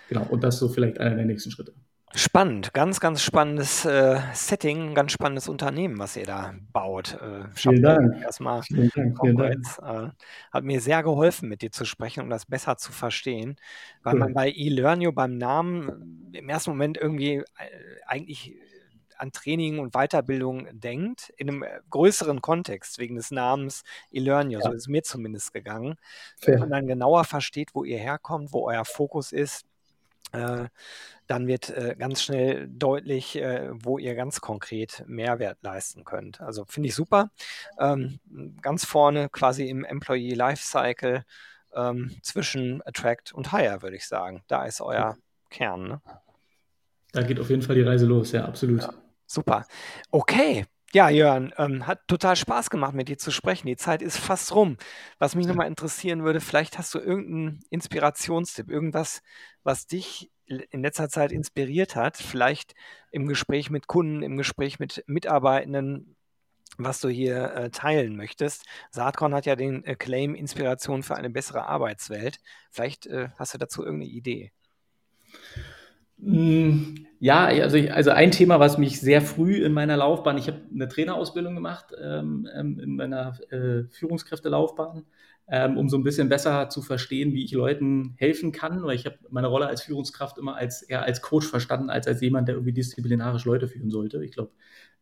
[0.10, 1.74] Genau, und das ist so vielleicht einer der nächsten Schritte.
[2.16, 7.20] Spannend, ganz, ganz spannendes äh, Setting, ganz spannendes Unternehmen, was ihr da baut.
[7.22, 8.22] Äh, vielen Dank.
[8.22, 9.66] Erstmal vielen Dank, vielen Dank.
[9.84, 10.10] Äh,
[10.52, 13.58] hat mir sehr geholfen, mit dir zu sprechen, um das besser zu verstehen,
[14.04, 14.20] weil cool.
[14.22, 17.44] man bei eLearnio beim Namen im ersten Moment irgendwie äh,
[18.08, 18.56] eigentlich
[19.18, 24.66] an Training und Weiterbildung denkt, in einem äh, größeren Kontext, wegen des Namens eLearnio, ja.
[24.66, 25.96] so ist es mir zumindest gegangen,
[26.40, 26.54] Fair.
[26.54, 29.66] wenn man dann genauer versteht, wo ihr herkommt, wo euer Fokus ist,
[30.34, 30.66] äh,
[31.28, 36.42] dann wird äh, ganz schnell deutlich, äh, wo ihr ganz konkret Mehrwert leisten könnt.
[36.42, 37.32] Also finde ich super.
[37.80, 38.20] Ähm,
[38.62, 41.24] ganz vorne quasi im Employee Lifecycle
[41.74, 44.44] ähm, zwischen Attract und Hire, würde ich sagen.
[44.48, 45.18] Da ist euer.
[45.50, 45.88] Kern.
[45.88, 46.02] Ne?
[47.12, 48.82] Da geht auf jeden Fall die Reise los, ja, absolut.
[48.82, 48.94] Ja,
[49.28, 49.66] super.
[50.12, 53.68] Okay, ja, Jörn, ähm, hat total Spaß gemacht, mit dir zu sprechen.
[53.68, 54.78] Die Zeit ist fast rum.
[55.20, 59.22] Was mich nochmal interessieren würde, vielleicht hast du irgendeinen Inspirationstipp, irgendwas,
[59.64, 62.74] was dich in letzter Zeit inspiriert hat, vielleicht
[63.12, 66.16] im Gespräch mit Kunden, im Gespräch mit Mitarbeitenden,
[66.78, 68.64] was du hier äh, teilen möchtest.
[68.92, 72.40] Saatkorn hat ja den äh, Claim Inspiration für eine bessere Arbeitswelt.
[72.72, 74.52] Vielleicht äh, hast du dazu irgendeine Idee.
[76.20, 80.48] Hm, ja, also, ich, also ein Thema, was mich sehr früh in meiner Laufbahn, ich
[80.48, 85.06] habe eine Trainerausbildung gemacht ähm, ähm, in meiner äh, Führungskräftelaufbahn,
[85.50, 89.06] ähm, um so ein bisschen besser zu verstehen, wie ich Leuten helfen kann, weil ich
[89.06, 92.56] habe meine Rolle als Führungskraft immer als eher als Coach verstanden, als als jemand, der
[92.56, 94.24] irgendwie disziplinarisch Leute führen sollte.
[94.24, 94.52] Ich glaube,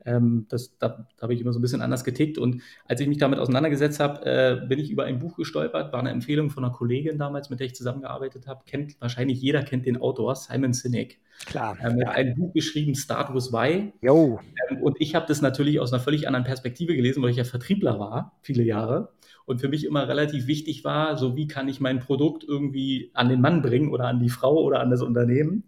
[0.05, 2.37] ähm, das, da, da habe ich immer so ein bisschen anders getickt.
[2.37, 5.99] Und als ich mich damit auseinandergesetzt habe, äh, bin ich über ein Buch gestolpert, war
[5.99, 8.63] eine Empfehlung von einer Kollegin damals, mit der ich zusammengearbeitet habe.
[8.65, 11.19] Kennt wahrscheinlich jeder kennt den Autor, Simon Sinek.
[11.45, 11.77] Klar.
[11.81, 12.11] Ähm, ja.
[12.11, 13.93] ein Buch geschrieben, Start with Why.
[14.01, 14.39] Jo.
[14.69, 17.43] Ähm, und ich habe das natürlich aus einer völlig anderen Perspektive gelesen, weil ich ja
[17.43, 19.09] Vertriebler war, viele Jahre.
[19.45, 23.29] Und für mich immer relativ wichtig war, so wie kann ich mein Produkt irgendwie an
[23.29, 25.63] den Mann bringen oder an die Frau oder an das Unternehmen.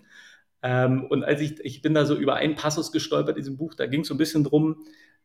[0.63, 3.76] Ähm, und als ich, ich bin da so über einen Passus gestolpert in diesem Buch,
[3.76, 4.78] da ging es so ein bisschen drum,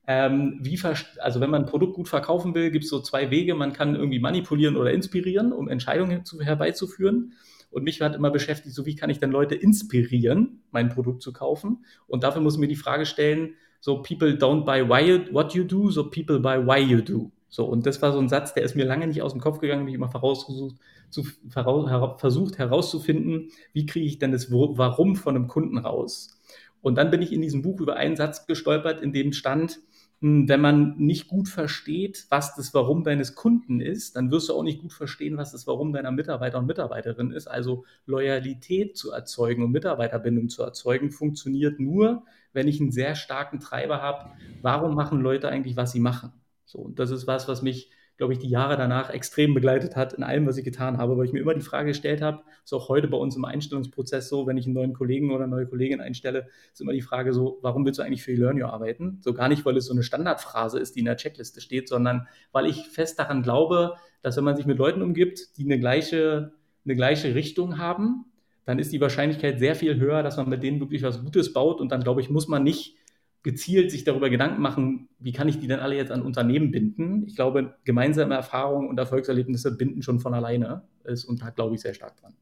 [0.07, 0.79] ähm, wie
[1.21, 3.55] also wenn man ein Produkt gut verkaufen will, gibt es so zwei Wege.
[3.55, 7.35] Man kann irgendwie manipulieren oder inspirieren, um Entscheidungen zu, herbeizuführen.
[7.71, 11.33] Und mich hat immer beschäftigt, so wie kann ich denn Leute inspirieren, mein Produkt zu
[11.33, 11.85] kaufen?
[12.07, 15.55] Und dafür muss ich mir die Frage stellen, so people don't buy why you, what
[15.55, 17.31] you do, so people buy why you do.
[17.53, 19.59] So, und das war so ein Satz, der ist mir lange nicht aus dem Kopf
[19.59, 20.77] gegangen, wie ich immer vorausgesucht,
[21.11, 26.41] zu, heraus, versucht herauszufinden, wie kriege ich denn das Warum von einem Kunden raus.
[26.81, 29.81] Und dann bin ich in diesem Buch über einen Satz gestolpert, in dem stand,
[30.23, 34.55] hm, wenn man nicht gut versteht, was das Warum deines Kunden ist, dann wirst du
[34.55, 37.49] auch nicht gut verstehen, was das Warum deiner Mitarbeiter und Mitarbeiterin ist.
[37.49, 43.61] Also Loyalität zu erzeugen und Mitarbeiterbindung zu erzeugen, funktioniert nur, wenn ich einen sehr starken
[43.61, 44.31] Treiber habe.
[44.63, 46.33] Warum machen Leute eigentlich, was sie machen?
[46.73, 50.13] So, und das ist was, was mich glaube ich, die Jahre danach extrem begleitet hat
[50.13, 52.73] in allem, was ich getan habe, weil ich mir immer die Frage gestellt habe, ist
[52.73, 55.67] auch heute bei uns im Einstellungsprozess so, wenn ich einen neuen Kollegen oder eine neue
[55.67, 59.19] Kollegin einstelle, ist immer die Frage so, warum willst du eigentlich für eLearnio arbeiten?
[59.23, 62.29] So gar nicht, weil es so eine Standardphrase ist, die in der Checkliste steht, sondern
[62.53, 66.53] weil ich fest daran glaube, dass wenn man sich mit Leuten umgibt, die eine gleiche,
[66.85, 68.27] eine gleiche Richtung haben,
[68.65, 71.81] dann ist die Wahrscheinlichkeit sehr viel höher, dass man mit denen wirklich was Gutes baut
[71.81, 72.97] und dann, glaube ich, muss man nicht
[73.43, 77.27] gezielt sich darüber Gedanken machen, wie kann ich die denn alle jetzt an Unternehmen binden.
[77.27, 80.83] Ich glaube, gemeinsame Erfahrungen und Erfolgserlebnisse binden schon von alleine.
[81.05, 82.35] Ist und da glaube ich sehr stark dran.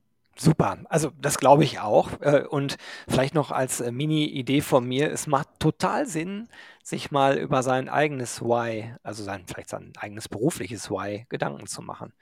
[0.43, 2.19] Super, also das glaube ich auch.
[2.23, 6.49] Äh, und vielleicht noch als äh, Mini-Idee von mir, es macht total Sinn,
[6.83, 11.83] sich mal über sein eigenes Why, also sein, vielleicht sein eigenes berufliches Why, Gedanken zu
[11.83, 12.15] machen.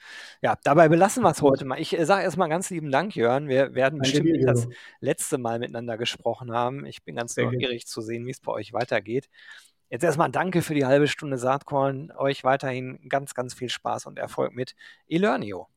[0.43, 1.81] Ja, dabei belassen wir es heute mal.
[1.81, 3.47] Ich äh, sage erstmal ganz lieben Dank, Jörn.
[3.47, 4.67] Wir werden bestimmt nicht das
[4.99, 6.87] letzte Mal miteinander gesprochen haben.
[6.87, 9.29] Ich bin ganz neugierig zu sehen, wie es bei euch weitergeht.
[9.91, 12.13] Jetzt erstmal danke für die halbe Stunde Saatkorn.
[12.19, 14.75] Euch weiterhin ganz, ganz viel Spaß und Erfolg mit
[15.09, 15.69] Elernio.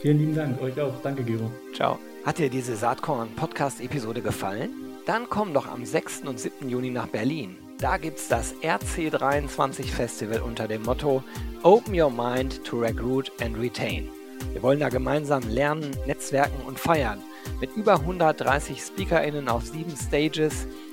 [0.00, 0.94] Vielen lieben Dank, euch auch.
[1.02, 1.50] Danke, Gero.
[1.74, 1.98] Ciao.
[2.24, 4.70] Hat dir diese Saatkorn-Podcast-Episode gefallen?
[5.04, 6.22] Dann komm doch am 6.
[6.22, 6.70] und 7.
[6.70, 7.58] Juni nach Berlin.
[7.78, 11.22] Da gibt's das RC23 Festival unter dem Motto
[11.62, 14.08] Open Your Mind to Recruit and Retain.
[14.52, 17.22] Wir wollen da gemeinsam lernen, netzwerken und feiern.
[17.60, 20.66] Mit über 130 SpeakerInnen auf sieben Stages,